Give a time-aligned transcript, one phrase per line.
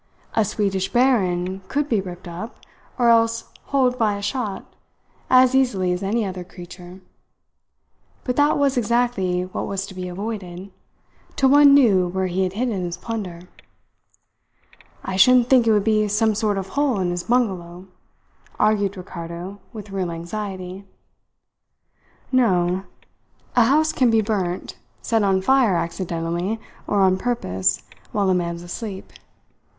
[0.33, 2.57] A Swedish baron could be ripped up,
[2.97, 4.65] or else holed by a shot,
[5.29, 7.01] as easily as any other creature;
[8.23, 10.71] but that was exactly what was to be avoided,
[11.35, 13.41] till one knew where he had hidden his plunder.
[15.03, 17.85] "I shouldn't think it would be some sort of hole in his bungalow,"
[18.59, 20.83] argued Ricardo with real anxiety.
[22.31, 22.85] No.
[23.55, 28.63] A house can be burnt set on fire accidentally, or on purpose, while a man's
[28.63, 29.13] asleep.